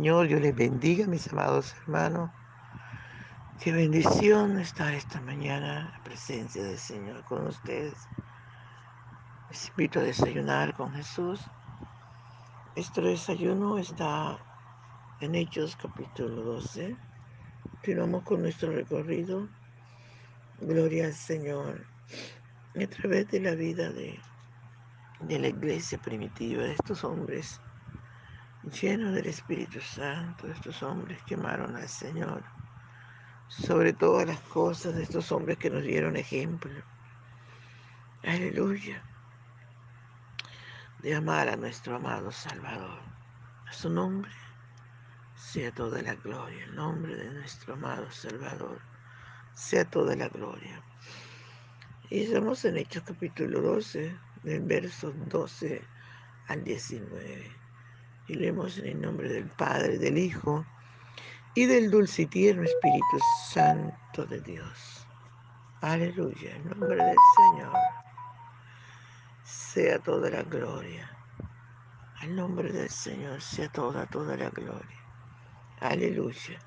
Señor, 0.00 0.28
yo 0.28 0.40
les 0.40 0.56
bendiga, 0.56 1.06
mis 1.06 1.30
amados 1.30 1.74
hermanos. 1.82 2.30
Qué 3.62 3.70
bendición 3.70 4.58
estar 4.58 4.94
esta 4.94 5.20
mañana 5.20 5.92
en 5.94 6.02
presencia 6.04 6.64
del 6.64 6.78
Señor 6.78 7.22
con 7.26 7.46
ustedes. 7.46 8.08
Les 9.50 9.68
invito 9.68 10.00
a 10.00 10.04
desayunar 10.04 10.74
con 10.74 10.90
Jesús. 10.94 11.42
Nuestro 12.74 13.08
desayuno 13.08 13.76
está 13.76 14.38
en 15.20 15.34
Hechos 15.34 15.76
capítulo 15.76 16.44
12. 16.44 16.96
Continuamos 17.70 18.22
con 18.22 18.40
nuestro 18.40 18.72
recorrido. 18.72 19.50
Gloria 20.62 21.08
al 21.08 21.12
Señor. 21.12 21.84
A 22.74 22.86
través 22.86 23.28
de 23.28 23.40
la 23.40 23.54
vida 23.54 23.90
de 23.90 24.18
la 25.38 25.48
iglesia 25.48 25.98
primitiva, 25.98 26.62
de 26.62 26.72
estos 26.72 27.04
hombres 27.04 27.60
llenos 28.62 29.14
del 29.14 29.26
Espíritu 29.26 29.80
Santo, 29.80 30.46
estos 30.48 30.82
hombres 30.82 31.22
que 31.22 31.34
amaron 31.34 31.76
al 31.76 31.88
Señor 31.88 32.42
sobre 33.48 33.92
todas 33.92 34.26
las 34.26 34.40
cosas 34.40 34.94
de 34.94 35.02
estos 35.02 35.32
hombres 35.32 35.58
que 35.58 35.70
nos 35.70 35.82
dieron 35.82 36.16
ejemplo. 36.16 36.70
Aleluya. 38.22 39.02
De 41.02 41.14
amar 41.14 41.48
a 41.48 41.56
nuestro 41.56 41.96
amado 41.96 42.30
Salvador. 42.30 43.00
A 43.66 43.72
su 43.72 43.88
nombre 43.88 44.30
sea 45.34 45.72
toda 45.72 46.02
la 46.02 46.14
gloria. 46.14 46.64
El 46.64 46.74
nombre 46.74 47.16
de 47.16 47.30
nuestro 47.30 47.74
amado 47.74 48.10
Salvador 48.10 48.80
sea 49.54 49.84
toda 49.84 50.14
la 50.14 50.28
gloria. 50.28 50.82
Y 52.10 52.24
estamos 52.24 52.64
en 52.64 52.76
Hechos 52.76 53.04
capítulo 53.04 53.60
12, 53.62 54.16
del 54.42 54.60
verso 54.62 55.12
12 55.12 55.82
al 56.48 56.64
19. 56.64 57.59
Y 58.30 58.34
leemos 58.34 58.78
en 58.78 58.86
el 58.86 59.00
nombre 59.00 59.28
del 59.28 59.46
Padre, 59.46 59.98
del 59.98 60.16
Hijo 60.16 60.64
y 61.56 61.66
del 61.66 61.90
dulce 61.90 62.22
y 62.22 62.26
tierno 62.26 62.62
Espíritu 62.62 63.18
Santo 63.48 64.24
de 64.24 64.40
Dios. 64.42 65.04
Aleluya, 65.80 66.54
en 66.54 66.68
nombre 66.68 66.94
del 66.94 67.16
Señor 67.36 67.72
sea 69.42 69.98
toda 69.98 70.30
la 70.30 70.44
gloria. 70.44 71.10
Al 72.20 72.36
nombre 72.36 72.70
del 72.70 72.88
Señor 72.88 73.40
sea 73.40 73.68
toda, 73.72 74.06
toda 74.06 74.36
la 74.36 74.50
gloria. 74.50 75.00
Aleluya. 75.80 76.60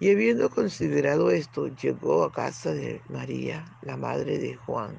Y 0.00 0.10
habiendo 0.10 0.48
considerado 0.48 1.30
esto, 1.30 1.68
llegó 1.76 2.24
a 2.24 2.32
casa 2.32 2.72
de 2.72 3.02
María, 3.10 3.66
la 3.82 3.98
madre 3.98 4.38
de 4.38 4.56
Juan, 4.56 4.98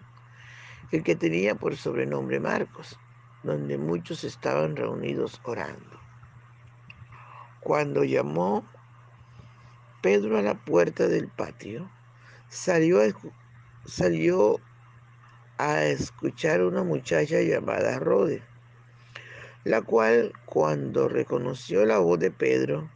el 0.92 1.02
que 1.02 1.16
tenía 1.16 1.56
por 1.56 1.76
sobrenombre 1.76 2.40
Marcos, 2.40 3.00
donde 3.48 3.78
muchos 3.78 4.26
estaban 4.26 4.76
reunidos 4.76 5.42
orando. 5.46 6.00
Cuando 7.62 8.04
llamó 8.04 8.68
Pedro 10.02 10.38
a 10.38 10.42
la 10.42 10.54
puerta 10.54 11.08
del 11.08 11.30
patio, 11.30 11.90
salió 12.50 13.00
a, 13.02 13.06
a 15.58 15.86
escuchar 15.86 16.62
una 16.62 16.84
muchacha 16.84 17.42
llamada 17.42 17.98
Rode, 18.00 18.44
la 19.64 19.82
cual 19.82 20.34
cuando 20.46 21.08
reconoció 21.08 21.86
la 21.86 22.00
voz 22.00 22.20
de 22.20 22.32
Pedro, 22.32 22.90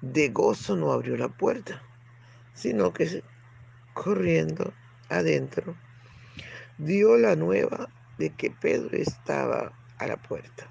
de 0.00 0.28
gozo 0.28 0.76
no 0.76 0.92
abrió 0.92 1.16
la 1.16 1.28
puerta, 1.28 1.82
sino 2.54 2.92
que 2.92 3.24
corriendo 3.92 4.72
adentro, 5.08 5.74
dio 6.78 7.16
la 7.16 7.34
nueva 7.34 7.88
de 8.18 8.30
que 8.30 8.50
Pedro 8.50 8.96
estaba 8.96 9.72
a 9.98 10.06
la 10.06 10.16
puerta. 10.16 10.70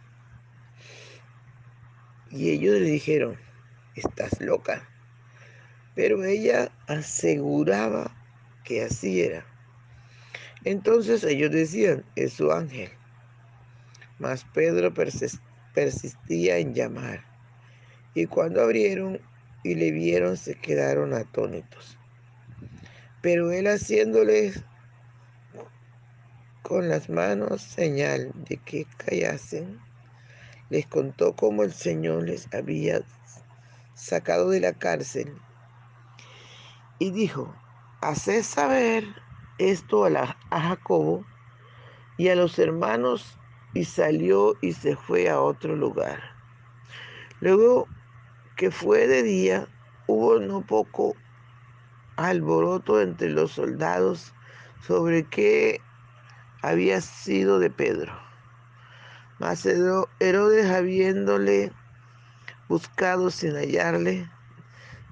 Y 2.29 2.49
ellos 2.49 2.75
le 2.79 2.89
dijeron, 2.89 3.37
estás 3.95 4.39
loca. 4.41 4.87
Pero 5.95 6.23
ella 6.23 6.71
aseguraba 6.87 8.15
que 8.63 8.83
así 8.83 9.21
era. 9.21 9.45
Entonces 10.63 11.23
ellos 11.23 11.51
decían, 11.51 12.03
es 12.15 12.33
su 12.33 12.51
ángel. 12.51 12.89
Mas 14.19 14.45
Pedro 14.53 14.93
persistía 15.73 16.57
en 16.57 16.73
llamar. 16.73 17.23
Y 18.13 18.25
cuando 18.25 18.61
abrieron 18.61 19.21
y 19.63 19.75
le 19.75 19.91
vieron, 19.91 20.37
se 20.37 20.55
quedaron 20.55 21.13
atónitos. 21.13 21.97
Pero 23.21 23.51
él 23.51 23.67
haciéndoles 23.67 24.63
con 26.67 26.89
las 26.89 27.07
manos 27.07 27.61
señal 27.61 28.33
de 28.35 28.57
que 28.57 28.85
callasen, 28.97 29.79
les 30.69 30.85
contó 30.85 31.33
cómo 31.33 31.63
el 31.63 31.71
Señor 31.71 32.23
les 32.23 32.53
había 32.53 32.99
sacado 33.93 34.49
de 34.49 34.59
la 34.59 34.73
cárcel 34.73 35.33
y 36.99 37.11
dijo, 37.11 37.55
haced 38.01 38.43
saber 38.43 39.05
esto 39.59 40.03
a, 40.03 40.37
a 40.49 40.61
Jacobo 40.61 41.25
y 42.17 42.27
a 42.27 42.35
los 42.35 42.59
hermanos, 42.59 43.39
y 43.73 43.85
salió 43.85 44.55
y 44.61 44.73
se 44.73 44.97
fue 44.97 45.29
a 45.29 45.39
otro 45.39 45.73
lugar. 45.73 46.19
Luego 47.39 47.87
que 48.57 48.71
fue 48.71 49.07
de 49.07 49.23
día, 49.23 49.67
hubo 50.07 50.39
no 50.39 50.65
poco 50.65 51.15
alboroto 52.17 52.99
entre 52.99 53.29
los 53.29 53.51
soldados 53.53 54.33
sobre 54.81 55.23
qué 55.23 55.79
había 56.69 57.01
sido 57.01 57.59
de 57.59 57.69
Pedro. 57.69 58.13
Mas 59.39 59.65
Herodes, 59.65 60.71
habiéndole 60.71 61.71
buscado 62.67 63.29
sin 63.29 63.55
hallarle, 63.55 64.29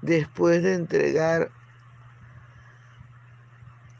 después 0.01 0.63
de 0.63 0.73
entregar 0.73 1.51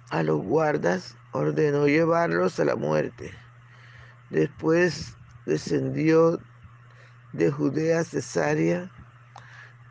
a 0.09 0.23
los 0.23 0.41
guardas, 0.41 1.17
ordenó 1.31 1.87
llevarlos 1.87 2.59
a 2.59 2.65
la 2.65 2.75
muerte. 2.75 3.31
Después 4.29 5.15
descendió 5.45 6.39
de 7.33 7.51
Judea 7.51 7.99
a 7.99 8.03
Cesarea 8.03 8.91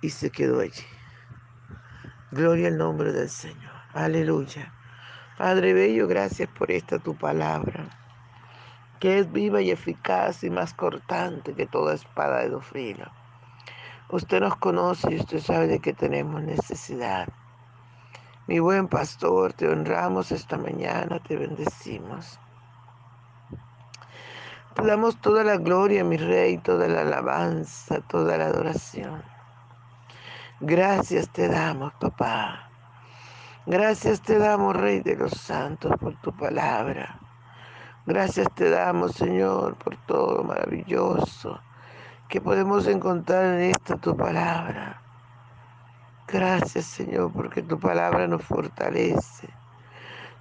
y 0.01 0.11
se 0.11 0.31
quedó 0.31 0.61
allí. 0.61 0.85
Gloria 2.33 2.69
al 2.69 2.79
nombre 2.79 3.13
del 3.13 3.31
Señor. 3.31 3.73
Aleluya. 3.93 4.73
Padre 5.37 5.73
Bello, 5.75 6.07
gracias 6.07 6.49
por 6.49 6.71
esta 6.71 7.01
tu 7.01 7.17
palabra, 7.17 7.91
que 9.01 9.19
es 9.19 9.33
viva 9.33 9.61
y 9.61 9.73
eficaz 9.73 10.45
y 10.45 10.51
más 10.51 10.75
cortante 10.75 11.55
que 11.55 11.67
toda 11.67 11.95
espada 11.95 12.39
de 12.43 12.51
dos. 12.51 12.67
Usted 14.11 14.41
nos 14.41 14.55
conoce 14.57 15.13
y 15.13 15.17
usted 15.17 15.41
sabe 15.41 15.67
de 15.67 15.81
que 15.81 15.93
tenemos 15.93 16.41
necesidad. 16.41 17.29
Mi 18.47 18.61
buen 18.61 18.87
pastor, 18.87 19.53
te 19.55 19.69
honramos 19.69 20.31
esta 20.31 20.57
mañana, 20.57 21.19
te 21.19 21.37
bendecimos. 21.37 22.39
Te 24.75 24.87
damos 24.87 25.21
toda 25.21 25.43
la 25.43 25.57
gloria, 25.57 26.05
mi 26.05 26.17
rey, 26.17 26.59
toda 26.59 26.87
la 26.87 27.01
alabanza, 27.01 28.01
toda 28.03 28.39
la 28.39 28.47
adoración. 28.47 29.25
Gracias 30.61 31.29
te 31.31 31.49
damos, 31.49 31.93
papá. 31.95 32.71
Gracias 33.67 34.21
te 34.21 34.39
damos, 34.39 34.77
Rey 34.77 35.01
de 35.01 35.17
los 35.17 35.33
Santos, 35.33 35.93
por 35.99 36.15
tu 36.21 36.37
palabra. 36.37 37.19
Gracias 38.05 38.47
te 38.55 38.69
damos, 38.69 39.13
Señor, 39.13 39.77
por 39.77 39.97
todo 40.07 40.37
lo 40.37 40.45
maravilloso 40.45 41.59
que 42.29 42.43
podemos 42.43 42.87
encontrar 42.87 43.45
en 43.47 43.71
esta 43.71 43.97
tu 43.97 44.15
palabra. 44.17 45.01
Gracias 46.29 46.85
Señor, 46.85 47.33
porque 47.33 47.63
tu 47.63 47.79
palabra 47.79 48.27
nos 48.27 48.45
fortalece. 48.45 49.49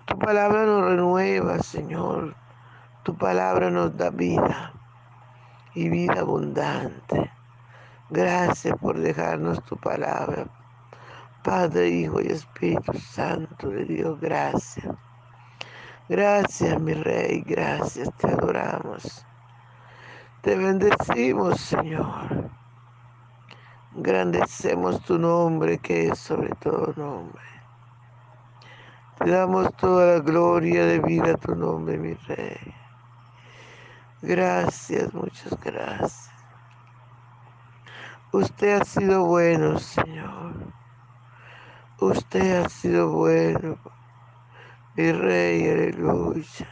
Tu 0.05 0.17
palabra 0.17 0.65
nos 0.65 0.83
renueva, 0.83 1.59
Señor. 1.59 2.35
Tu 3.03 3.15
palabra 3.15 3.69
nos 3.69 3.95
da 3.95 4.09
vida 4.09 4.73
y 5.75 5.87
vida 5.87 6.19
abundante. 6.19 7.31
Gracias 8.09 8.75
por 8.79 8.99
dejarnos 8.99 9.63
tu 9.63 9.77
palabra. 9.77 10.62
Padre, 11.43 11.89
Hijo 11.89 12.21
y 12.21 12.27
Espíritu 12.27 12.93
Santo 12.93 13.69
de 13.69 13.83
Dios, 13.83 14.19
gracias. 14.19 14.95
Gracias, 16.07 16.79
mi 16.79 16.93
Rey, 16.93 17.41
gracias, 17.45 18.09
te 18.17 18.27
adoramos. 18.27 19.25
Te 20.41 20.55
bendecimos, 20.55 21.59
Señor. 21.59 22.49
Grandecemos 23.95 25.01
tu 25.03 25.19
nombre 25.19 25.77
que 25.79 26.07
es 26.07 26.19
sobre 26.19 26.49
todo 26.61 26.93
nombre. 26.95 27.43
Te 29.19 29.29
damos 29.29 29.75
toda 29.75 30.15
la 30.15 30.19
gloria 30.19 30.85
de 30.85 30.99
vida 30.99 31.33
a 31.33 31.37
tu 31.37 31.55
nombre, 31.55 31.97
mi 31.97 32.13
Rey. 32.13 32.73
Gracias, 34.21 35.13
muchas 35.13 35.59
gracias. 35.59 36.31
Usted 38.31 38.81
ha 38.81 38.85
sido 38.85 39.25
bueno, 39.25 39.77
Señor. 39.77 40.82
Usted 42.11 42.63
ha 42.65 42.69
sido 42.69 43.11
bueno, 43.11 43.79
mi 44.93 45.11
rey, 45.11 45.69
aleluya. 45.69 46.69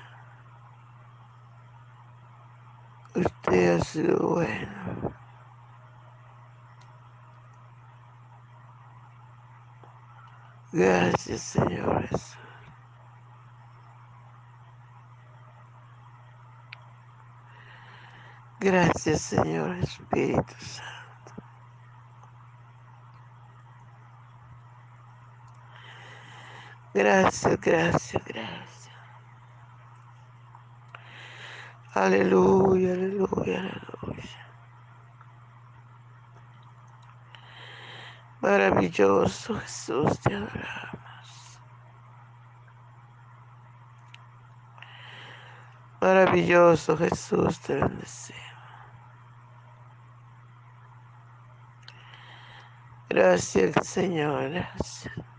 Usted 3.16 3.78
ha 3.78 3.84
sido 3.84 4.18
bueno. 4.36 5.16
Gracias, 10.72 11.42
señores. 11.42 12.38
Gracias, 18.60 19.22
Señor 19.24 19.78
Espíritu 19.80 20.54
Santo. 20.60 21.01
Gracias, 26.94 27.60
gracias, 27.62 28.24
gracias. 28.26 28.90
Aleluya, 31.94 32.94
aleluya, 32.94 33.60
aleluya. 33.60 34.42
Maravilloso 38.42 39.56
Jesús, 39.60 40.20
te 40.22 40.34
adoramos. 40.36 41.62
Maravilloso 46.02 46.98
Jesús, 46.98 47.62
te 47.62 47.76
bendecimos. 47.76 48.42
Gracias, 53.10 53.76
Señor, 53.88 54.50
gracias. 54.50 55.31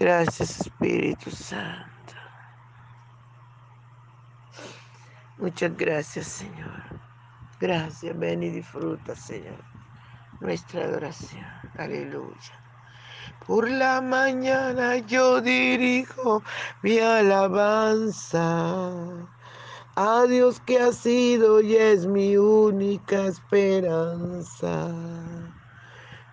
Gracias, 0.00 0.60
Espíritu 0.62 1.30
Santo. 1.30 2.14
Muchas 5.36 5.76
gracias, 5.76 6.26
Señor. 6.26 6.82
Gracias, 7.60 8.18
ven 8.18 8.42
y 8.42 8.48
disfruta, 8.48 9.14
Señor, 9.14 9.62
nuestra 10.40 10.84
adoración. 10.84 11.44
Aleluya. 11.76 12.64
Por 13.46 13.68
la 13.68 14.00
mañana 14.00 14.96
yo 14.96 15.42
dirijo 15.42 16.42
mi 16.82 16.98
alabanza 16.98 18.48
a 19.96 20.24
Dios 20.26 20.60
que 20.60 20.78
ha 20.78 20.92
sido 20.92 21.60
y 21.60 21.76
es 21.76 22.06
mi 22.06 22.38
única 22.38 23.26
esperanza. 23.26 24.94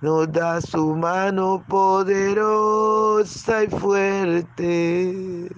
nos 0.00 0.30
da 0.32 0.60
su 0.60 0.94
mano 0.96 1.64
poderosa 1.68 3.64
y 3.64 3.68
fuerte 3.68 5.48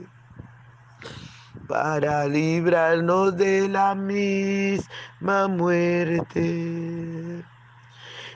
para 1.67 2.27
librarnos 2.27 3.37
de 3.37 3.69
la 3.69 3.95
misma 3.95 5.49
muerte. 5.49 7.45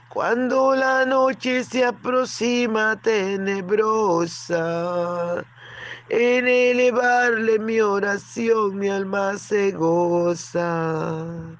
Cuando 0.09 0.75
la 0.75 1.07
noche 1.07 1.63
se 1.65 1.85
aproxima 1.85 3.01
tenebrosa, 3.01 4.57
en 6.09 6.49
elevarle 6.49 7.61
mi 7.61 7.81
oración 7.81 8.77
mi 8.77 8.89
alma 8.89 9.39
se 9.39 9.71
goza 9.71 11.60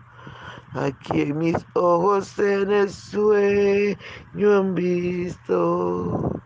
Aquí 0.73 1.33
mis 1.33 1.57
ojos 1.73 2.39
en 2.39 2.71
el 2.71 2.89
sueño 2.89 3.97
han 4.57 4.73
visto. 4.73 6.41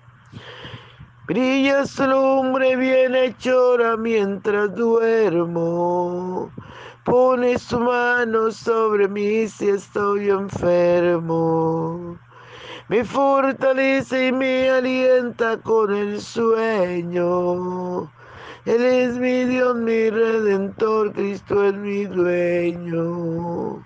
Brilla 1.28 1.86
su 1.86 2.08
lumbre 2.08 2.76
bien 2.76 3.14
hechora 3.14 3.96
mientras 3.96 4.74
duermo. 4.74 6.52
Pone 7.04 7.60
su 7.60 7.80
mano 7.80 8.50
sobre 8.52 9.08
mí 9.08 9.48
si 9.48 9.70
estoy 9.70 10.32
enfermo. 10.32 12.18
Me 12.90 13.06
fortalece 13.06 14.28
y 14.28 14.32
me 14.32 14.72
alienta 14.72 15.58
con 15.62 15.94
el 15.94 16.20
sueño. 16.20 18.12
Él 18.66 18.86
es 18.86 19.20
mi 19.20 19.46
Dios, 19.46 19.76
mi 19.76 20.10
redentor, 20.10 21.14
Cristo 21.14 21.64
es 21.64 21.76
mi 21.76 22.06
dueño. 22.06 23.86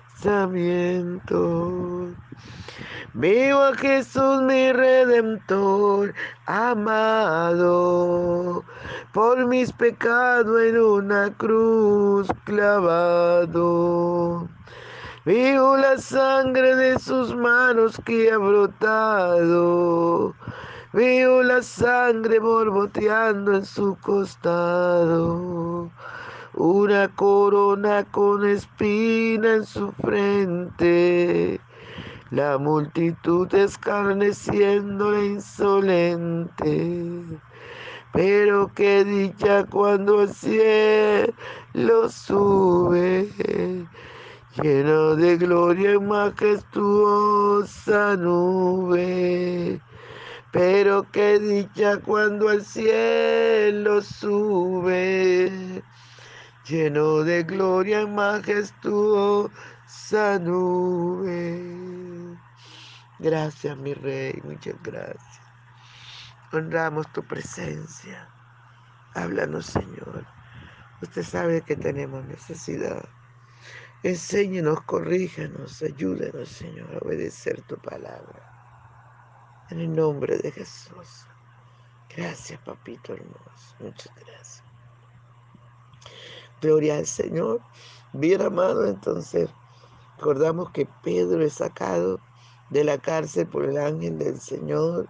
Vivo 3.13 3.63
a 3.63 3.75
Jesús 3.75 4.43
mi 4.43 4.71
redentor, 4.71 6.13
amado, 6.45 7.73
por 9.13 9.47
mis 9.47 9.71
pecados 9.73 10.61
en 10.61 10.79
una 10.79 11.33
cruz 11.35 12.27
clavado. 12.43 13.47
Vivo 15.25 15.75
la 15.77 15.97
sangre 15.97 16.75
de 16.75 16.99
sus 16.99 17.35
manos 17.35 17.99
que 18.05 18.31
ha 18.31 18.37
brotado. 18.37 20.35
Veo 20.93 21.41
la 21.41 21.63
sangre 21.63 22.37
borboteando 22.37 23.55
en 23.55 23.65
su 23.65 23.97
costado. 24.01 25.89
Una 26.53 27.07
corona 27.07 28.03
con 28.11 28.45
espina 28.45 29.55
en 29.55 29.65
su 29.65 29.91
frente 29.93 31.59
la 32.31 32.57
multitud 32.57 33.53
escarneciendo 33.53 35.13
e 35.13 35.25
insolente. 35.27 37.25
Pero 38.13 38.71
qué 38.73 39.03
dicha 39.03 39.65
cuando 39.65 40.21
el 40.21 40.33
cielo 40.33 41.33
sube, 42.09 43.29
lleno 44.61 45.15
de 45.17 45.37
gloria 45.37 45.93
y 45.93 45.99
majestuosa 45.99 46.55
nube. 48.15 49.81
Pero 50.53 51.05
qué 51.11 51.37
dicha 51.39 51.97
cuando 51.97 52.49
el 52.49 52.63
cielo 52.63 54.01
sube, 54.01 55.83
lleno 56.67 57.23
de 57.23 57.43
gloria 57.43 58.01
y 58.01 58.07
majestuosa 58.07 59.51
nube. 60.39 62.37
Gracias, 63.19 63.77
mi 63.77 63.93
rey, 63.93 64.39
muchas 64.43 64.75
gracias. 64.81 65.41
Honramos 66.51 67.11
tu 67.13 67.23
presencia. 67.23 68.27
Háblanos, 69.13 69.67
Señor. 69.67 70.25
Usted 71.01 71.23
sabe 71.23 71.61
que 71.61 71.75
tenemos 71.75 72.25
necesidad. 72.25 73.07
Enséñenos, 74.03 74.81
corríjanos, 74.81 75.81
ayúdenos, 75.81 76.49
Señor, 76.49 76.95
a 76.95 76.97
obedecer 77.05 77.61
tu 77.63 77.77
palabra. 77.77 78.51
En 79.69 79.79
el 79.79 79.93
nombre 79.93 80.37
de 80.37 80.51
Jesús. 80.51 81.27
Gracias, 82.15 82.59
papito 82.61 83.13
hermoso. 83.13 83.75
Muchas 83.79 84.13
gracias. 84.15 84.70
Gloria 86.61 86.97
al 86.97 87.07
Señor. 87.07 87.61
Bien 88.13 88.41
amado, 88.41 88.85
entonces 88.85 89.49
Recordamos 90.21 90.69
que 90.69 90.87
Pedro 91.01 91.43
es 91.43 91.53
sacado 91.53 92.19
de 92.69 92.83
la 92.83 92.99
cárcel 92.99 93.47
por 93.47 93.65
el 93.65 93.75
ángel 93.79 94.19
del 94.19 94.39
Señor 94.39 95.09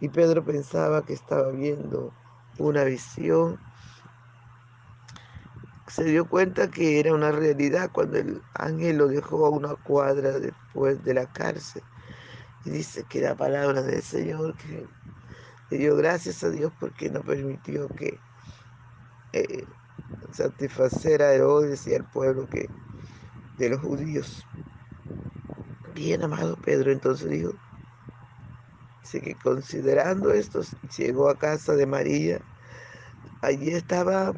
y 0.00 0.08
Pedro 0.08 0.42
pensaba 0.42 1.04
que 1.04 1.12
estaba 1.12 1.50
viendo 1.50 2.10
una 2.56 2.84
visión. 2.84 3.60
Se 5.88 6.04
dio 6.04 6.26
cuenta 6.26 6.70
que 6.70 6.98
era 6.98 7.12
una 7.12 7.32
realidad 7.32 7.90
cuando 7.92 8.16
el 8.16 8.40
ángel 8.54 8.96
lo 8.96 9.08
dejó 9.08 9.44
a 9.44 9.50
una 9.50 9.74
cuadra 9.74 10.38
después 10.38 11.04
de 11.04 11.12
la 11.12 11.30
cárcel. 11.30 11.82
Y 12.64 12.70
dice 12.70 13.04
que 13.06 13.20
la 13.20 13.34
palabra 13.34 13.82
del 13.82 14.02
Señor, 14.02 14.56
que 14.56 14.86
le 15.68 15.76
dio 15.76 15.96
gracias 15.96 16.42
a 16.42 16.48
Dios 16.48 16.72
porque 16.80 17.10
no 17.10 17.20
permitió 17.20 17.88
que 17.88 18.18
eh, 19.34 19.66
satisfacera 20.32 21.28
a 21.28 21.34
Herodes 21.34 21.86
y 21.86 21.94
al 21.94 22.06
pueblo 22.06 22.48
que, 22.48 22.72
de 23.56 23.70
los 23.70 23.80
judíos. 23.80 24.48
Bien, 25.94 26.22
amado 26.22 26.60
Pedro, 26.60 26.92
entonces 26.92 27.28
dijo, 27.30 27.58
Así 29.02 29.20
que 29.20 29.38
considerando 29.38 30.32
esto, 30.32 30.60
llegó 30.96 31.28
a 31.30 31.38
casa 31.38 31.74
de 31.74 31.86
María. 31.86 32.46
Allí 33.40 33.70
estaba 33.70 34.34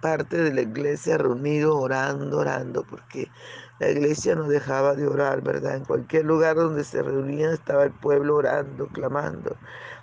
parte 0.00 0.36
de 0.38 0.52
la 0.54 0.62
iglesia 0.62 1.18
reunido 1.18 1.78
orando, 1.78 2.38
orando, 2.38 2.86
porque 2.86 3.32
la 3.78 3.90
iglesia 3.90 4.34
no 4.34 4.48
dejaba 4.48 4.94
de 4.94 5.06
orar, 5.06 5.40
¿verdad? 5.42 5.76
En 5.76 5.84
cualquier 5.84 6.24
lugar 6.24 6.56
donde 6.56 6.82
se 6.82 7.02
reunían 7.02 7.52
estaba 7.52 7.84
el 7.84 7.92
pueblo 7.92 8.36
orando, 8.36 8.88
clamando 8.88 9.56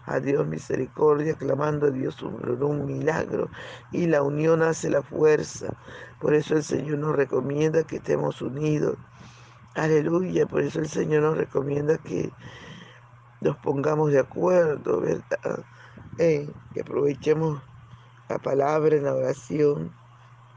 a 0.05 0.19
Dios 0.19 0.47
misericordia, 0.47 1.33
clamando 1.33 1.87
a 1.87 1.91
Dios 1.91 2.21
un, 2.21 2.35
un 2.61 2.85
milagro. 2.85 3.49
Y 3.91 4.07
la 4.07 4.21
unión 4.21 4.61
hace 4.61 4.89
la 4.89 5.01
fuerza. 5.01 5.73
Por 6.21 6.33
eso 6.33 6.55
el 6.55 6.63
Señor 6.63 6.99
nos 6.99 7.15
recomienda 7.15 7.83
que 7.83 7.97
estemos 7.97 8.41
unidos. 8.41 8.97
Aleluya. 9.75 10.45
Por 10.45 10.61
eso 10.61 10.79
el 10.79 10.87
Señor 10.87 11.23
nos 11.23 11.37
recomienda 11.37 11.97
que 11.97 12.31
nos 13.41 13.57
pongamos 13.57 14.11
de 14.11 14.19
acuerdo, 14.19 15.01
¿verdad? 15.01 15.65
que 16.17 16.81
aprovechemos 16.81 17.61
la 18.29 18.39
palabra 18.39 18.95
en 18.95 19.03
la 19.03 19.13
oración, 19.13 19.91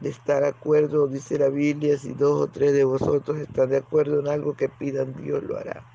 de 0.01 0.09
estar 0.09 0.43
de 0.43 0.49
acuerdo, 0.49 1.07
dice 1.07 1.37
la 1.37 1.49
Biblia, 1.49 1.97
si 1.97 2.13
dos 2.13 2.41
o 2.41 2.47
tres 2.47 2.73
de 2.73 2.83
vosotros 2.83 3.37
están 3.37 3.69
de 3.69 3.77
acuerdo 3.77 4.19
en 4.19 4.27
algo 4.27 4.55
que 4.55 4.69
pidan, 4.69 5.13
Dios 5.15 5.43
lo 5.43 5.57
hará. 5.57 5.85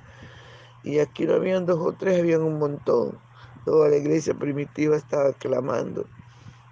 Y 0.83 0.99
aquí 0.99 1.25
no 1.27 1.35
habían 1.35 1.65
dos 1.65 1.79
o 1.79 1.93
tres, 1.93 2.21
habían 2.21 2.43
un 2.43 2.59
montón. 2.59 3.19
Toda 3.65 3.89
la 3.89 3.97
iglesia 3.97 4.35
primitiva 4.35 4.97
estaba 4.97 5.33
clamando. 5.33 6.07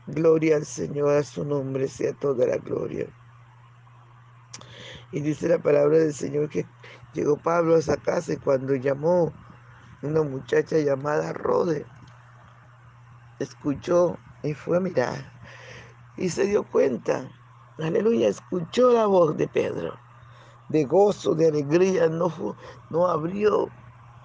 Gloria 0.06 0.56
al 0.56 0.66
Señor, 0.66 1.10
a 1.10 1.22
su 1.22 1.44
nombre 1.44 1.88
sea 1.88 2.12
toda 2.12 2.46
la 2.46 2.58
gloria. 2.58 3.06
Y 5.10 5.20
dice 5.20 5.48
la 5.48 5.58
palabra 5.58 5.98
del 5.98 6.12
Señor 6.12 6.50
que 6.50 6.66
llegó 7.14 7.36
Pablo 7.36 7.76
a 7.76 7.78
esa 7.78 7.96
casa 7.96 8.34
y 8.34 8.36
cuando 8.36 8.74
llamó 8.74 9.32
una 10.02 10.22
muchacha 10.22 10.78
llamada 10.78 11.32
Rode 11.32 11.86
escuchó 13.38 14.18
y 14.42 14.54
fue 14.54 14.76
a 14.76 14.80
mirar 14.80 15.41
y 16.16 16.28
se 16.28 16.44
dio 16.44 16.64
cuenta, 16.64 17.30
aleluya, 17.78 18.28
escuchó 18.28 18.92
la 18.92 19.06
voz 19.06 19.36
de 19.36 19.48
Pedro, 19.48 19.98
de 20.68 20.84
gozo, 20.84 21.34
de 21.34 21.48
alegría, 21.48 22.08
no, 22.08 22.56
no 22.90 23.06
abrió 23.06 23.68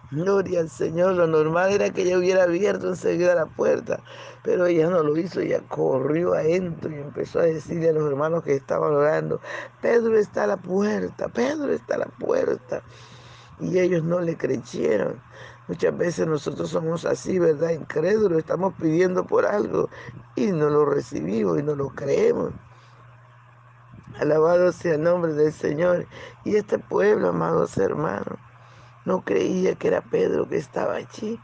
Gloria 0.09 0.61
al 0.61 0.69
Señor. 0.69 1.15
Lo 1.15 1.27
normal 1.27 1.71
era 1.71 1.89
que 1.91 2.03
ella 2.03 2.17
hubiera 2.17 2.43
abierto 2.43 2.87
enseguida 2.87 3.35
la 3.35 3.45
puerta, 3.45 4.03
pero 4.43 4.65
ella 4.65 4.89
no 4.89 5.03
lo 5.03 5.17
hizo. 5.17 5.41
Ella 5.41 5.61
corrió 5.67 6.33
adentro 6.33 6.91
y 6.91 6.95
empezó 6.99 7.39
a 7.39 7.43
decirle 7.43 7.89
a 7.89 7.93
los 7.93 8.09
hermanos 8.09 8.43
que 8.43 8.55
estaban 8.55 8.93
orando: 8.93 9.41
Pedro 9.81 10.17
está 10.17 10.45
a 10.45 10.47
la 10.47 10.57
puerta, 10.57 11.27
Pedro 11.29 11.73
está 11.73 11.95
a 11.95 11.99
la 11.99 12.07
puerta. 12.07 12.83
Y 13.59 13.79
ellos 13.79 14.03
no 14.03 14.19
le 14.21 14.37
creyeron. 14.37 15.21
Muchas 15.67 15.97
veces 15.97 16.25
nosotros 16.25 16.69
somos 16.69 17.03
así, 17.03 17.39
¿verdad? 17.39 17.71
Incrédulos, 17.71 18.39
estamos 18.39 18.73
pidiendo 18.75 19.25
por 19.25 19.45
algo 19.45 19.89
y 20.35 20.47
no 20.47 20.69
lo 20.69 20.85
recibimos 20.85 21.59
y 21.59 21.63
no 21.63 21.75
lo 21.75 21.89
creemos. 21.89 22.53
Alabado 24.17 24.71
sea 24.71 24.95
el 24.95 25.03
nombre 25.03 25.33
del 25.33 25.51
Señor. 25.51 26.07
Y 26.45 26.55
este 26.55 26.79
pueblo, 26.79 27.29
amados 27.29 27.77
hermanos, 27.77 28.39
no 29.03 29.25
creía 29.25 29.75
que 29.75 29.89
era 29.89 29.99
Pedro 30.01 30.47
que 30.47 30.55
estaba 30.55 30.95
allí. 30.95 31.37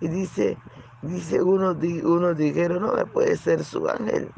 Y 0.00 0.08
dice, 0.08 0.58
dice 1.00 1.42
unos, 1.42 1.78
unos 1.82 2.36
dijeron, 2.36 2.82
no, 2.82 3.06
puede 3.06 3.38
ser 3.38 3.64
su 3.64 3.88
ángel. 3.88 4.30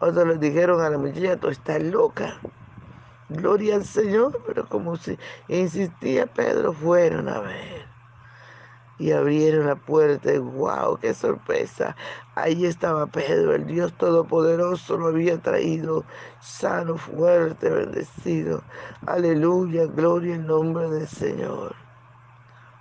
Otros 0.00 0.26
le 0.28 0.36
dijeron 0.36 0.82
a 0.82 0.90
la 0.90 0.98
muchacha, 0.98 1.38
tú 1.38 1.48
estás 1.48 1.82
loca. 1.82 2.38
Gloria 3.30 3.76
al 3.76 3.86
Señor, 3.86 4.42
pero 4.46 4.68
como 4.68 4.96
si 4.96 5.18
insistía 5.48 6.26
Pedro, 6.26 6.74
fueron 6.74 7.26
a 7.28 7.40
ver 7.40 7.89
y 9.00 9.12
abrieron 9.12 9.66
la 9.66 9.76
puerta 9.76 10.30
wow, 10.38 10.98
qué 10.98 11.14
sorpresa. 11.14 11.96
Ahí 12.34 12.66
estaba 12.66 13.06
Pedro, 13.06 13.54
el 13.54 13.66
Dios 13.66 13.94
Todopoderoso 13.94 14.98
lo 14.98 15.06
había 15.06 15.38
traído 15.38 16.04
sano, 16.42 16.98
fuerte, 16.98 17.70
bendecido. 17.70 18.62
Aleluya, 19.06 19.86
gloria 19.86 20.34
en 20.34 20.46
nombre 20.46 20.90
del 20.90 21.08
Señor. 21.08 21.74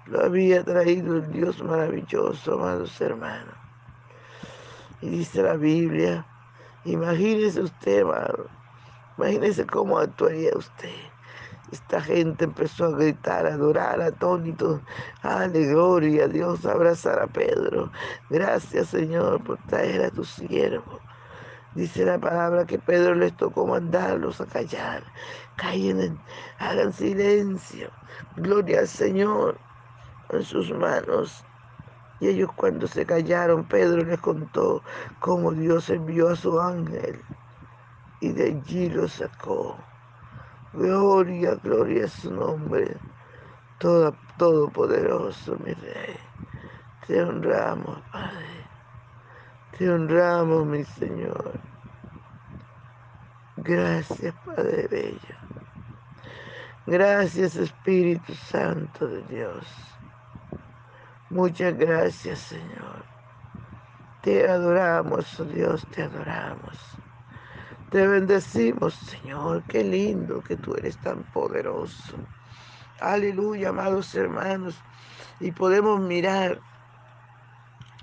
Lo 0.08 0.26
había 0.26 0.62
traído 0.62 1.16
el 1.16 1.32
Dios 1.32 1.64
maravilloso, 1.64 2.56
amados 2.56 3.00
hermanos. 3.00 3.56
Y 5.02 5.10
dice 5.10 5.42
la 5.42 5.54
Biblia, 5.54 6.26
imagínese 6.84 7.62
usted, 7.62 8.00
hermano, 8.00 8.44
imagínese 9.18 9.66
cómo 9.66 9.98
actuaría 9.98 10.52
usted 10.54 11.09
esta 11.72 12.02
gente 12.02 12.46
empezó 12.46 12.86
a 12.86 12.98
gritar, 12.98 13.46
a 13.46 13.54
adorar, 13.54 14.02
atónitos. 14.02 14.82
Ale, 15.22 15.68
gloria 15.68 16.26
a 16.26 16.28
Dios, 16.28 16.66
abrazar 16.66 17.20
a 17.20 17.28
Pedro. 17.28 17.92
Gracias, 18.30 18.90
Señor, 18.90 19.44
por 19.44 19.58
traer 19.68 20.04
a 20.06 20.12
tu 20.12 20.24
siervo. 20.24 21.00
Dice 21.76 22.04
la 22.06 22.18
palabra 22.18 22.66
que 22.66 22.80
Pedro 22.80 23.14
les 23.16 23.36
tocó 23.38 23.68
mandarlos 23.68 24.42
a 24.42 24.46
callar. 24.46 25.04
Callen, 25.56 26.20
hagan 26.58 26.92
silencio. 26.94 27.92
Gloria 28.36 28.80
al 28.80 28.88
Señor 28.88 29.58
en 30.30 30.44
sus 30.44 30.72
manos. 30.72 31.44
Y 32.20 32.28
ellos 32.28 32.50
cuando 32.56 32.88
se 32.88 33.06
callaron, 33.06 33.64
Pedro 33.66 34.04
les 34.04 34.20
contó 34.20 34.82
cómo 35.20 35.52
Dios 35.52 35.90
envió 35.90 36.30
a 36.30 36.36
su 36.36 36.60
ángel 36.60 37.22
y 38.20 38.32
de 38.32 38.48
allí 38.48 38.90
los 38.90 39.14
sacó. 39.14 39.78
Gloria, 40.74 41.56
gloria 41.56 42.06
a 42.06 42.08
su 42.08 42.32
nombre, 42.32 42.96
todo, 43.80 44.16
todopoderoso, 44.38 45.58
mi 45.60 45.74
Rey. 45.74 46.16
Te 47.08 47.22
honramos, 47.24 48.00
Padre. 48.12 48.68
Te 49.78 49.90
honramos, 49.90 50.66
mi 50.68 50.84
Señor. 50.84 51.60
Gracias, 53.58 54.36
Padre 54.46 54.88
Bello. 54.88 55.36
Gracias, 56.86 57.56
Espíritu 57.56 58.34
Santo 58.36 59.08
de 59.08 59.24
Dios. 59.24 59.66
Muchas 61.32 61.76
gracias, 61.78 62.40
Señor. 62.40 63.06
Te 64.22 64.48
adoramos, 64.48 65.40
oh 65.40 65.46
Dios, 65.46 65.86
te 65.88 66.04
adoramos. 66.04 66.78
Te 67.89 68.05
bendecimos, 68.05 68.93
Señor. 68.96 69.65
Qué 69.65 69.84
lindo 69.84 70.43
que 70.43 70.58
tú 70.58 70.75
eres 70.75 71.00
tan 71.00 71.24
poderoso. 71.24 72.17
Aleluya, 73.00 73.69
amados 73.69 74.13
hermanos. 74.13 74.75
Y 75.39 75.51
podemos 75.53 76.00
mirar 76.00 76.62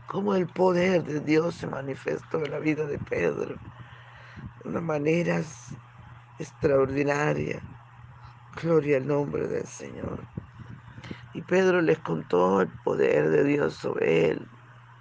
cómo 0.08 0.34
el 0.34 0.48
poder 0.48 1.04
de 1.04 1.20
Dios 1.20 1.54
se 1.54 1.68
manifestó 1.68 2.44
en 2.44 2.50
la 2.50 2.58
vida 2.58 2.86
de 2.86 2.98
Pedro 2.98 3.60
de 4.64 4.68
una 4.68 4.80
manera 4.80 5.40
extraordinaria. 6.38 7.62
Gloria 8.60 8.96
al 8.96 9.06
nombre 9.06 9.46
del 9.46 9.66
Señor. 9.66 10.26
Y 11.32 11.42
Pedro 11.42 11.80
les 11.80 12.00
contó 12.00 12.60
el 12.60 12.72
poder 12.82 13.28
de 13.28 13.44
Dios 13.44 13.74
sobre 13.74 14.30
él, 14.30 14.48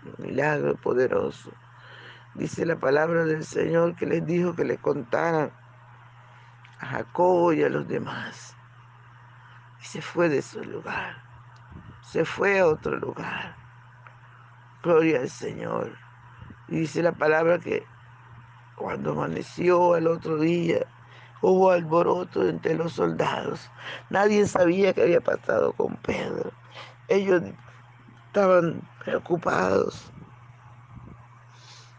un 0.04 0.15
milagro 0.20 0.75
poderoso. 0.75 1.51
Dice 2.36 2.65
la 2.65 2.75
palabra 2.75 3.24
del 3.24 3.46
Señor 3.46 3.96
que 3.96 4.06
les 4.06 4.25
dijo 4.25 4.54
que 4.56 4.65
le 4.65 4.77
contaran 4.77 5.51
a 6.80 6.86
Jacobo 6.86 7.54
y 7.54 7.63
a 7.63 7.70
los 7.70 7.88
demás. 7.88 8.54
Y 9.82 9.86
se 9.86 10.01
fue 10.01 10.27
de 10.27 10.42
su 10.42 10.62
lugar. 10.62 11.15
Se 12.01 12.25
fue 12.25 12.60
a 12.60 12.68
otro 12.68 12.98
lugar. 12.98 13.56
Gloria 14.84 15.22
al 15.22 15.30
Señor. 15.30 15.98
Y 16.68 16.82
dice 16.82 17.01
la 17.01 17.13
palabra 17.13 17.58
que 17.58 17.86
cuando 18.75 19.13
amaneció 19.13 19.96
el 19.96 20.08
otro 20.08 20.38
día, 20.38 20.86
hubo 21.42 21.72
alboroto 21.72 22.46
entre 22.50 22.75
los 22.75 22.94
soldados. 22.94 23.72
Nadie 24.10 24.46
sabía 24.46 24.94
qué 24.94 25.04
había 25.04 25.22
pasado 25.22 25.72
con 25.72 25.96
Pedro. 25.98 26.51
Ellos 27.08 27.44
estaban 28.27 28.82
preocupados 29.06 30.12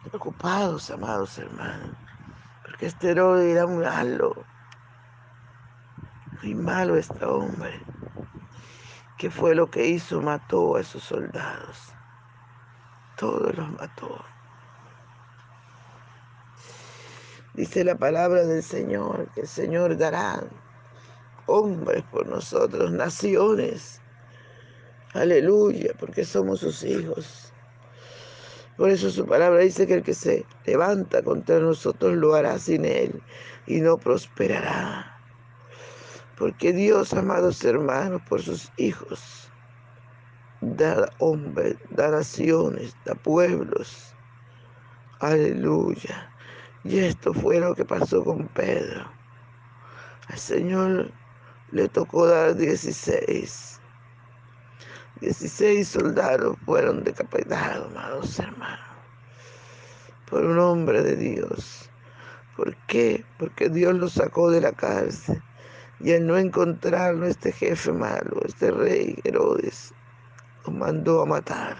preocupados, 0.09 0.91
amados 0.91 1.39
hermanos, 1.39 1.97
porque 2.65 2.87
este 2.87 3.11
Herodes 3.11 3.53
era 3.53 3.67
malo. 3.67 4.45
muy 6.43 6.55
malo 6.55 6.97
este 6.97 7.25
hombre. 7.25 7.81
¿Qué 9.19 9.31
fue 9.31 9.55
lo 9.55 9.71
que 9.71 9.87
hizo? 9.87 10.21
Mató 10.21 10.77
a 10.77 10.81
esos 10.81 11.03
soldados. 11.03 11.93
Todos 13.17 13.57
los 13.57 13.71
mató. 13.73 14.25
Dice 17.55 17.83
la 17.85 17.97
palabra 17.97 18.45
del 18.45 18.63
Señor, 18.63 19.31
que 19.33 19.41
el 19.41 19.49
Señor 19.49 19.97
dará 19.97 20.45
hombres 21.47 22.05
por 22.05 22.27
nosotros, 22.27 22.93
naciones. 22.93 24.03
Aleluya, 25.15 25.95
porque 25.99 26.25
somos 26.25 26.61
sus 26.61 26.83
hijos. 26.83 27.46
Por 28.77 28.91
eso 28.91 29.11
su 29.11 29.25
palabra 29.27 29.61
dice 29.61 29.87
que 29.87 29.95
el 29.95 30.03
que 30.03 30.15
se 30.15 30.45
levanta 30.67 31.23
contra 31.23 31.59
nosotros 31.59 32.15
lo 32.15 32.35
hará 32.35 32.59
sin 32.59 32.85
él 32.85 33.23
y 33.67 33.81
no 33.81 33.97
prosperará. 33.97 35.19
Porque 36.37 36.73
Dios, 36.73 37.15
amados 37.15 37.65
hermanos, 37.65 38.21
por 38.29 38.43
sus 38.43 38.71
hijos, 38.77 39.51
da 40.61 41.11
hombres, 41.19 41.77
da 41.91 42.11
naciones, 42.11 42.95
da 43.07 43.15
pueblos. 43.15 44.15
Aleluya. 45.21 46.31
Y 46.85 46.99
esto 46.99 47.33
fue 47.33 47.59
lo 47.59 47.75
que 47.75 47.85
pasó 47.85 48.23
con 48.23 48.47
Pedro. 48.49 49.11
Al 50.29 50.39
Señor 50.39 51.11
le 51.73 51.89
tocó 51.89 52.27
dar 52.27 52.55
16. 52.55 53.76
16 55.21 55.89
soldados 55.89 56.57
fueron 56.67 57.03
decapitados, 57.03 57.87
amados 57.91 58.39
hermanos, 58.39 58.87
por 60.29 60.45
un 60.45 60.59
hombre 60.59 61.03
de 61.03 61.17
Dios. 61.17 61.89
¿Por 62.57 62.77
qué? 62.87 63.25
Porque 63.39 63.71
Dios 63.71 63.95
lo 63.95 64.09
sacó 64.09 64.51
de 64.51 64.61
la 64.61 64.73
cárcel. 64.73 65.43
Y 66.01 66.13
al 66.13 66.27
no 66.27 66.37
encontrarlo, 66.37 67.27
este 67.27 67.53
jefe 67.53 67.93
malo, 67.93 68.43
este 68.45 68.71
rey 68.71 69.19
Herodes, 69.25 69.95
lo 70.67 70.73
mandó 70.73 71.23
a 71.23 71.27
matar. 71.27 71.77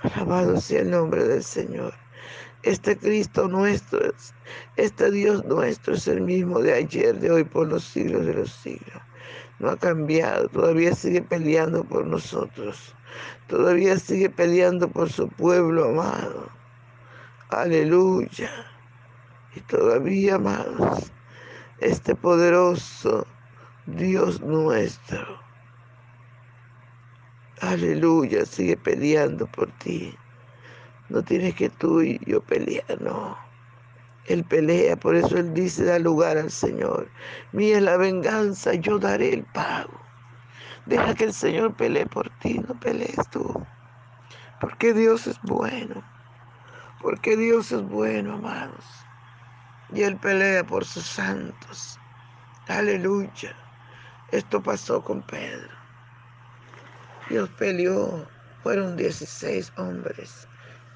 Alabado 0.00 0.60
sea 0.60 0.80
el 0.80 0.90
nombre 0.90 1.24
del 1.24 1.42
Señor. 1.42 1.94
Este 2.62 2.96
Cristo 2.98 3.48
nuestro, 3.48 4.12
este 4.76 5.10
Dios 5.10 5.44
nuestro 5.46 5.94
es 5.94 6.06
el 6.06 6.20
mismo 6.20 6.60
de 6.60 6.74
ayer, 6.74 7.18
de 7.18 7.30
hoy, 7.30 7.44
por 7.44 7.68
los 7.68 7.84
siglos 7.84 8.26
de 8.26 8.34
los 8.34 8.52
siglos. 8.52 9.02
No 9.62 9.70
ha 9.70 9.76
cambiado, 9.76 10.48
todavía 10.48 10.92
sigue 10.92 11.22
peleando 11.22 11.84
por 11.84 12.04
nosotros. 12.04 12.96
Todavía 13.46 13.96
sigue 13.96 14.28
peleando 14.28 14.88
por 14.88 15.08
su 15.08 15.28
pueblo 15.28 15.90
amado. 15.90 16.48
Aleluya. 17.48 18.50
Y 19.54 19.60
todavía, 19.60 20.34
amados, 20.34 21.12
este 21.78 22.16
poderoso 22.16 23.24
Dios 23.86 24.40
nuestro. 24.40 25.40
Aleluya, 27.60 28.44
sigue 28.44 28.76
peleando 28.76 29.46
por 29.46 29.70
ti. 29.78 30.12
No 31.08 31.22
tienes 31.22 31.54
que 31.54 31.68
tú 31.68 32.02
y 32.02 32.18
yo 32.26 32.40
pelear, 32.40 33.00
no. 33.00 33.38
Él 34.26 34.44
pelea, 34.44 34.96
por 34.96 35.16
eso 35.16 35.36
Él 35.36 35.52
dice, 35.52 35.84
da 35.84 35.98
lugar 35.98 36.36
al 36.36 36.50
Señor. 36.50 37.10
Mía 37.52 37.78
es 37.78 37.82
la 37.82 37.96
venganza, 37.96 38.74
yo 38.74 38.98
daré 38.98 39.34
el 39.34 39.44
pago. 39.44 40.00
Deja 40.86 41.14
que 41.14 41.24
el 41.24 41.32
Señor 41.32 41.74
pelee 41.74 42.06
por 42.06 42.30
ti, 42.38 42.58
no 42.66 42.78
pelees 42.78 43.28
tú. 43.30 43.64
Porque 44.60 44.92
Dios 44.92 45.26
es 45.26 45.40
bueno. 45.42 46.02
Porque 47.00 47.36
Dios 47.36 47.72
es 47.72 47.82
bueno, 47.82 48.34
amados. 48.34 48.84
Y 49.92 50.02
Él 50.02 50.16
pelea 50.16 50.64
por 50.64 50.84
sus 50.84 51.04
santos. 51.04 51.98
Aleluya. 52.68 53.56
Esto 54.30 54.62
pasó 54.62 55.02
con 55.02 55.22
Pedro. 55.22 55.68
Dios 57.28 57.48
peleó. 57.58 58.28
Fueron 58.62 58.96
16 58.96 59.72
hombres 59.76 60.46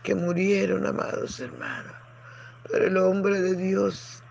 que 0.05 0.15
murieron, 0.15 0.87
amados 0.87 1.41
hermanos. 1.41 2.06
Pero 2.71 2.87
el 2.87 2.97
hombre 2.97 3.41
de 3.41 3.55
Dios 3.55 4.23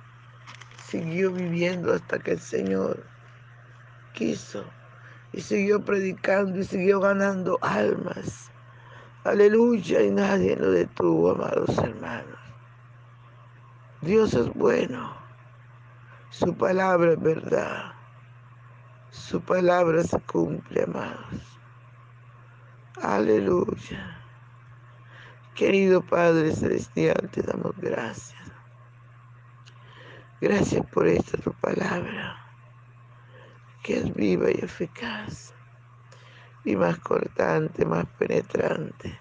siguió 0.88 1.32
viviendo 1.32 1.94
hasta 1.94 2.20
que 2.20 2.32
el 2.32 2.40
Señor 2.40 3.04
quiso 4.14 4.66
y 5.34 5.42
siguió 5.42 5.84
predicando 5.84 6.60
y 6.60 6.64
siguió 6.64 7.00
ganando 7.00 7.60
almas. 7.62 8.52
Aleluya, 9.24 10.02
y 10.02 10.12
nadie 10.12 10.56
lo 10.56 10.72
detuvo, 10.72 11.32
amados 11.32 11.78
hermanos. 11.80 12.40
Dios 14.02 14.34
es 14.34 14.54
bueno, 14.54 15.18
su 16.30 16.56
palabra 16.56 17.14
es 17.14 17.22
verdad, 17.22 17.94
su 19.10 19.42
palabra 19.42 20.04
se 20.04 20.20
cumple, 20.22 20.84
amados. 20.84 21.60
Aleluya. 23.02 24.15
Querido 25.56 26.02
Padre 26.02 26.52
Celestial, 26.52 27.30
te 27.32 27.42
damos 27.42 27.72
gracias. 27.78 28.52
Gracias 30.42 30.86
por 30.88 31.08
esta 31.08 31.38
tu 31.38 31.54
palabra, 31.54 32.46
que 33.82 34.00
es 34.00 34.14
viva 34.14 34.52
y 34.52 34.60
eficaz, 34.62 35.54
y 36.66 36.76
más 36.76 37.00
cortante, 37.00 37.86
más 37.86 38.06
penetrante 38.18 39.18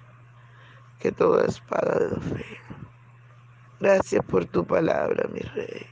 que 0.98 1.12
toda 1.12 1.44
espada 1.44 2.00
de 2.00 2.20
fe. 2.20 2.58
Gracias 3.78 4.24
por 4.24 4.44
tu 4.46 4.66
palabra, 4.66 5.28
mi 5.28 5.38
Rey. 5.38 5.86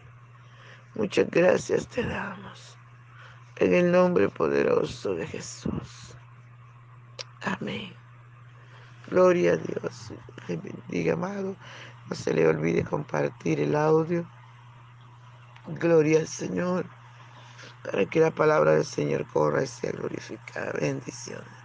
Muchas 0.97 1.31
gracias 1.31 1.87
te 1.87 2.03
damos. 2.03 2.77
En 3.57 3.75
el 3.75 3.93
nombre 3.93 4.29
poderoso 4.29 5.15
de 5.15 5.25
Jesús. 5.25 6.17
Amén. 7.43 8.02
Gloria 9.13 9.53
a 9.53 9.57
Dios. 9.59 10.11
Le 10.49 10.57
bendiga, 10.57 11.13
amado. 11.13 11.55
No 12.09 12.17
se 12.17 12.33
le 12.33 12.49
olvide 12.49 12.83
compartir 12.83 13.61
el 13.61 13.77
audio. 13.77 14.27
Gloria 15.67 16.21
al 16.21 16.29
Señor. 16.29 16.87
Para 17.85 18.07
que 18.07 18.21
la 18.21 18.31
palabra 18.31 18.73
del 18.73 18.87
Señor 18.87 19.27
corra 19.27 19.65
y 19.65 19.67
sea 19.67 19.93
glorificada. 19.93 20.73
Bendiciones. 20.81 21.62